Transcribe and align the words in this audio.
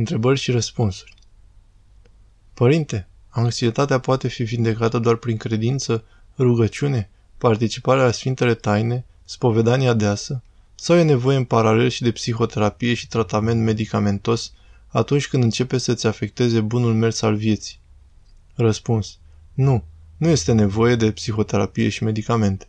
Întrebări 0.00 0.38
și 0.38 0.50
răspunsuri. 0.50 1.14
Părinte, 2.54 3.08
anxietatea 3.28 3.98
poate 3.98 4.28
fi 4.28 4.42
vindecată 4.42 4.98
doar 4.98 5.16
prin 5.16 5.36
credință, 5.36 6.04
rugăciune, 6.38 7.10
participarea 7.38 8.04
la 8.04 8.10
Sfintele 8.10 8.54
Taine, 8.54 9.04
spovedania 9.24 9.94
deasă, 9.94 10.42
sau 10.74 10.96
e 10.96 11.02
nevoie 11.02 11.36
în 11.36 11.44
paralel 11.44 11.88
și 11.88 12.02
de 12.02 12.10
psihoterapie 12.10 12.94
și 12.94 13.08
tratament 13.08 13.62
medicamentos 13.62 14.52
atunci 14.88 15.28
când 15.28 15.42
începe 15.42 15.78
să-ți 15.78 16.06
afecteze 16.06 16.60
bunul 16.60 16.94
mers 16.94 17.22
al 17.22 17.34
vieții? 17.34 17.78
Răspuns. 18.54 19.18
Nu, 19.54 19.84
nu 20.16 20.28
este 20.28 20.52
nevoie 20.52 20.96
de 20.96 21.12
psihoterapie 21.12 21.88
și 21.88 22.04
medicamente. 22.04 22.66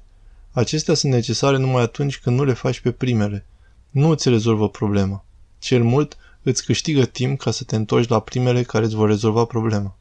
Acestea 0.51 0.93
sunt 0.93 1.11
necesare 1.11 1.57
numai 1.57 1.81
atunci 1.81 2.19
când 2.19 2.37
nu 2.37 2.43
le 2.43 2.53
faci 2.53 2.79
pe 2.79 2.91
primele. 2.91 3.45
Nu 3.89 4.09
îți 4.09 4.29
rezolvă 4.29 4.69
problema. 4.69 5.25
Cel 5.59 5.83
mult 5.83 6.17
îți 6.43 6.65
câștigă 6.65 7.05
timp 7.05 7.39
ca 7.39 7.51
să 7.51 7.63
te 7.63 7.75
întorci 7.75 8.09
la 8.09 8.19
primele 8.19 8.63
care 8.63 8.85
îți 8.85 8.95
vor 8.95 9.07
rezolva 9.07 9.45
problema. 9.45 9.97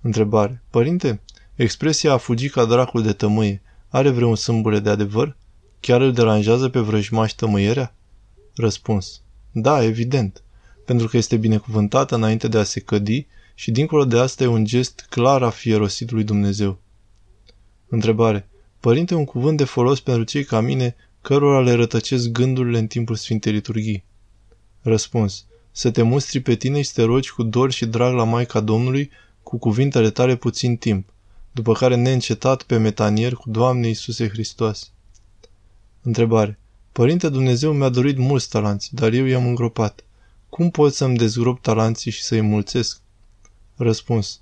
Întrebare. 0.00 0.62
Părinte, 0.70 1.20
expresia 1.54 2.12
a 2.12 2.16
fugi 2.16 2.48
ca 2.48 2.64
dracul 2.64 3.02
de 3.02 3.12
tămâie 3.12 3.62
are 3.92 4.10
vreun 4.10 4.36
sâmbure 4.36 4.78
de 4.78 4.90
adevăr? 4.90 5.36
Chiar 5.80 6.00
îl 6.00 6.12
deranjează 6.12 6.68
pe 6.68 6.80
vrăjmaș 6.80 7.32
tămâierea? 7.32 7.94
Răspuns. 8.54 9.20
Da, 9.50 9.84
evident. 9.84 10.42
Pentru 10.84 11.06
că 11.06 11.16
este 11.16 11.36
binecuvântată 11.36 12.14
înainte 12.14 12.48
de 12.48 12.58
a 12.58 12.62
se 12.62 12.80
cădi 12.80 13.26
și 13.54 13.70
dincolo 13.70 14.04
de 14.04 14.18
asta 14.18 14.44
e 14.44 14.46
un 14.46 14.64
gest 14.64 15.06
clar 15.08 15.42
a 15.42 15.50
fierosit 15.50 16.10
lui 16.10 16.24
Dumnezeu. 16.24 16.78
Întrebare. 17.88 18.48
Părinte, 18.80 19.14
un 19.14 19.24
cuvânt 19.24 19.56
de 19.56 19.64
folos 19.64 20.00
pentru 20.00 20.24
cei 20.24 20.44
ca 20.44 20.60
mine, 20.60 20.96
cărora 21.20 21.60
le 21.60 21.72
rătăcesc 21.72 22.28
gândurile 22.28 22.78
în 22.78 22.86
timpul 22.86 23.14
Sfintei 23.14 23.52
Liturghii. 23.52 24.04
Răspuns. 24.82 25.44
Să 25.72 25.90
te 25.90 26.02
mustri 26.02 26.40
pe 26.40 26.54
tine 26.54 26.82
și 26.82 26.88
să 26.88 26.92
te 26.94 27.02
rogi 27.02 27.30
cu 27.30 27.42
dor 27.42 27.72
și 27.72 27.86
drag 27.86 28.14
la 28.14 28.24
Maica 28.24 28.60
Domnului 28.60 29.10
cu 29.42 29.58
cuvintele 29.58 30.10
tale 30.10 30.36
puțin 30.36 30.76
timp, 30.76 31.08
după 31.52 31.72
care 31.72 31.94
neîncetat 31.94 32.62
pe 32.62 32.76
metanier 32.76 33.32
cu 33.32 33.50
Doamne 33.50 33.86
Iisuse 33.86 34.28
Hristos. 34.28 34.90
Întrebare. 36.02 36.58
Părinte 36.92 37.28
Dumnezeu 37.28 37.72
mi-a 37.72 37.88
dorit 37.88 38.18
mulți 38.18 38.48
talanți, 38.48 38.94
dar 38.94 39.12
eu 39.12 39.24
i-am 39.24 39.46
îngropat. 39.46 40.04
Cum 40.48 40.70
pot 40.70 40.94
să-mi 40.94 41.16
dezgrop 41.16 41.60
talanții 41.60 42.10
și 42.10 42.22
să-i 42.22 42.40
mulțesc? 42.40 43.00
Răspuns. 43.76 44.40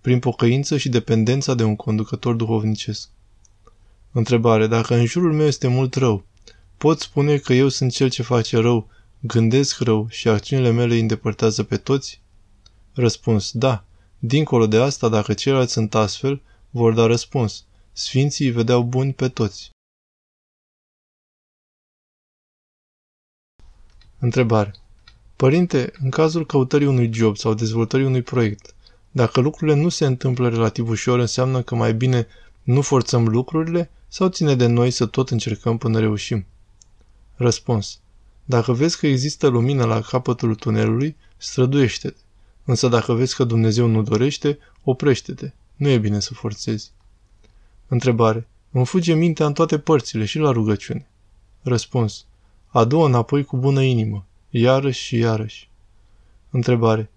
Prin 0.00 0.18
pocăință 0.18 0.76
și 0.76 0.88
dependența 0.88 1.54
de 1.54 1.64
un 1.64 1.76
conducător 1.76 2.34
duhovnicesc. 2.34 3.08
Întrebare. 4.12 4.66
Dacă 4.66 4.94
în 4.94 5.04
jurul 5.04 5.32
meu 5.32 5.46
este 5.46 5.66
mult 5.66 5.94
rău, 5.94 6.24
pot 6.76 7.00
spune 7.00 7.36
că 7.36 7.52
eu 7.52 7.68
sunt 7.68 7.92
cel 7.92 8.10
ce 8.10 8.22
face 8.22 8.56
rău, 8.56 8.88
gândesc 9.20 9.80
rău 9.80 10.08
și 10.08 10.28
acțiunile 10.28 10.70
mele 10.70 10.94
îi 10.94 11.00
îndepărtează 11.00 11.62
pe 11.62 11.76
toți? 11.76 12.20
Răspuns. 12.92 13.52
Da. 13.52 13.84
Dincolo 14.18 14.66
de 14.66 14.76
asta, 14.76 15.08
dacă 15.08 15.34
ceilalți 15.34 15.72
sunt 15.72 15.94
astfel, 15.94 16.42
vor 16.70 16.94
da 16.94 17.06
răspuns. 17.06 17.64
Sfinții 17.92 18.46
îi 18.46 18.52
vedeau 18.52 18.82
buni 18.82 19.12
pe 19.12 19.28
toți. 19.28 19.70
Întrebare. 24.18 24.74
Părinte, 25.36 25.92
în 25.98 26.10
cazul 26.10 26.46
căutării 26.46 26.86
unui 26.86 27.12
job 27.12 27.36
sau 27.36 27.54
dezvoltării 27.54 28.06
unui 28.06 28.22
proiect, 28.22 28.74
dacă 29.10 29.40
lucrurile 29.40 29.76
nu 29.76 29.88
se 29.88 30.06
întâmplă 30.06 30.48
relativ 30.48 30.88
ușor, 30.88 31.18
înseamnă 31.18 31.62
că 31.62 31.74
mai 31.74 31.94
bine 31.94 32.26
nu 32.62 32.82
forțăm 32.82 33.28
lucrurile 33.28 33.90
sau 34.08 34.28
ține 34.28 34.54
de 34.54 34.66
noi 34.66 34.90
să 34.90 35.06
tot 35.06 35.30
încercăm 35.30 35.78
până 35.78 35.98
reușim? 35.98 36.46
Răspuns. 37.34 38.00
Dacă 38.48 38.72
vezi 38.72 38.98
că 38.98 39.06
există 39.06 39.46
lumină 39.46 39.84
la 39.84 40.00
capătul 40.00 40.54
tunelului, 40.54 41.16
străduiește-te. 41.36 42.20
Însă 42.64 42.88
dacă 42.88 43.12
vezi 43.12 43.34
că 43.34 43.44
Dumnezeu 43.44 43.86
nu 43.86 44.02
dorește, 44.02 44.58
oprește-te. 44.84 45.52
Nu 45.76 45.88
e 45.88 45.98
bine 45.98 46.20
să 46.20 46.34
forțezi. 46.34 46.92
Întrebare. 47.86 48.48
Îmi 48.70 48.86
fuge 48.86 49.14
mintea 49.14 49.46
în 49.46 49.52
toate 49.52 49.78
părțile 49.78 50.24
și 50.24 50.38
la 50.38 50.50
rugăciune. 50.50 51.08
Răspuns. 51.62 52.24
Adu 52.66 52.98
înapoi 52.98 53.44
cu 53.44 53.56
bună 53.56 53.82
inimă. 53.82 54.26
Iarăși 54.50 55.02
și 55.02 55.16
iarăși. 55.16 55.68
Întrebare. 56.50 57.10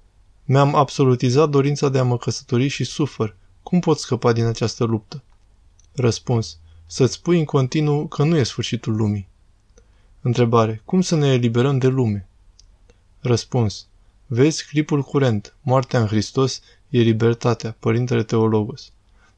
Mi-am 0.46 0.76
absolutizat 0.76 1.50
dorința 1.50 1.90
de 1.90 1.98
a 1.98 2.04
mă 2.04 2.18
căsători 2.18 2.68
și 2.68 2.84
sufăr. 2.84 3.36
Cum 3.64 3.80
pot 3.80 4.00
scăpa 4.00 4.34
din 4.34 4.46
această 4.46 4.84
luptă? 4.84 5.24
Răspuns. 5.94 6.58
Să-ți 6.86 7.14
spui 7.14 7.40
în 7.40 7.46
continuu 7.46 8.08
că 8.08 8.24
nu 8.24 8.38
e 8.38 8.44
sfârșitul 8.44 8.96
lumii. 8.96 9.28
Întrebare. 10.22 10.82
Cum 10.86 11.02
să 11.02 11.16
ne 11.16 11.28
eliberăm 11.28 11.78
de 11.78 11.88
lume? 11.88 12.28
Răspuns. 13.20 13.88
Vezi 14.26 14.66
clipul 14.66 15.02
curent. 15.02 15.56
Moartea 15.62 16.00
în 16.00 16.06
Hristos 16.06 16.62
e 16.90 17.00
libertatea, 17.00 17.76
Părintele 17.80 18.24
Teologos. 18.24 18.92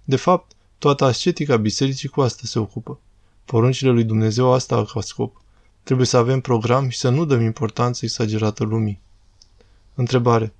De 0.03 0.15
fapt, 0.15 0.51
toată 0.77 1.03
ascetica 1.03 1.57
bisericii 1.57 2.09
cu 2.09 2.21
asta 2.21 2.41
se 2.45 2.59
ocupă. 2.59 2.99
Poruncile 3.45 3.91
lui 3.91 4.03
Dumnezeu 4.03 4.51
asta 4.51 4.75
au 4.75 4.85
ca 4.85 5.01
scop. 5.01 5.41
Trebuie 5.83 6.05
să 6.05 6.17
avem 6.17 6.39
program 6.39 6.89
și 6.89 6.97
să 6.97 7.09
nu 7.09 7.25
dăm 7.25 7.41
importanță 7.41 8.05
exagerată 8.05 8.63
lumii. 8.63 9.01
Întrebare. 9.93 10.53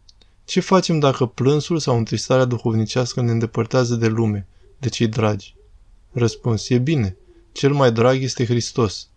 Ce 0.45 0.59
facem 0.59 0.99
dacă 0.99 1.25
plânsul 1.25 1.79
sau 1.79 1.97
întristarea 1.97 2.45
duhovnicească 2.45 3.21
ne 3.21 3.31
îndepărtează 3.31 3.95
de 3.95 4.07
lume, 4.07 4.47
de 4.77 4.89
cei 4.89 5.07
dragi? 5.07 5.55
Răspuns. 6.11 6.69
E 6.69 6.77
bine. 6.77 7.17
Cel 7.51 7.73
mai 7.73 7.91
drag 7.91 8.21
este 8.21 8.45
Hristos. 8.45 9.07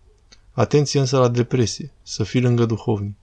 Atenție 0.56 1.00
însă 1.00 1.19
la 1.19 1.28
depresie. 1.28 1.92
Să 2.03 2.25
fii 2.25 2.41
lângă 2.41 2.65
duhovnic. 2.65 3.16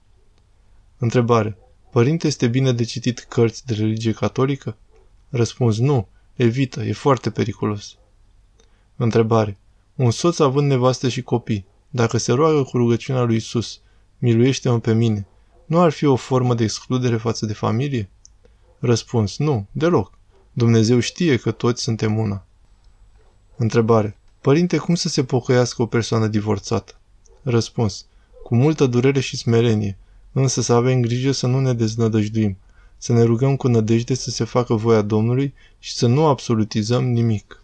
Întrebare. 0.98 1.58
Părinte, 1.92 2.28
este 2.28 2.48
bine 2.48 2.72
de 2.72 2.84
citit 2.84 3.20
cărți 3.20 3.66
de 3.66 3.74
religie 3.74 4.12
catolică? 4.12 4.78
Răspuns. 5.30 5.78
Nu. 5.78 6.08
Evită. 6.36 6.84
E 6.84 6.94
foarte 6.94 7.30
periculos. 7.30 7.96
Întrebare. 8.96 9.58
Un 9.96 10.12
soț 10.12 10.40
având 10.40 10.68
nevastă 10.68 11.10
și 11.10 11.22
copii, 11.22 11.66
dacă 11.90 12.18
se 12.18 12.32
roagă 12.32 12.64
cu 12.64 12.78
rugăciunea 12.78 13.24
lui 13.24 13.36
Isus, 13.36 13.80
miluiește-mă 14.18 14.80
pe 14.80 14.94
mine, 14.94 15.28
nu 15.66 15.80
ar 15.80 15.92
fi 15.92 16.06
o 16.06 16.16
formă 16.16 16.54
de 16.56 16.64
excludere 16.64 17.18
față 17.18 17.46
de 17.46 17.54
familie? 17.54 18.10
Răspuns. 18.80 19.38
Nu. 19.38 19.68
Deloc. 19.72 20.18
Dumnezeu 20.54 21.00
știe 21.00 21.38
că 21.38 21.52
toți 21.52 21.82
suntem 21.82 22.18
una. 22.18 22.46
Întrebare. 23.56 24.18
Părinte, 24.42 24.78
cum 24.78 24.96
să 24.96 25.10
se 25.10 25.24
pocăiască 25.24 25.82
o 25.82 25.86
persoană 25.86 26.28
divorțată? 26.28 27.01
Răspuns. 27.44 28.06
Cu 28.44 28.56
multă 28.56 28.86
durere 28.86 29.20
și 29.20 29.38
smerenie, 29.38 29.98
însă 30.32 30.62
să 30.62 30.74
avem 30.74 31.02
grijă 31.02 31.32
să 31.32 31.48
nu 31.48 31.60
ne 31.60 31.74
deznădăjduim, 31.74 32.58
să 32.98 33.14
ne 33.14 33.24
rugăm 33.24 33.56
cu 33.56 33.68
nădejde 33.68 34.14
să 34.14 34.30
se 34.30 34.44
facă 34.44 34.74
voia 34.74 35.02
Domnului 35.02 35.54
și 35.80 35.94
să 35.94 36.08
nu 36.08 36.26
absolutizăm 36.26 37.06
nimic. 37.12 37.61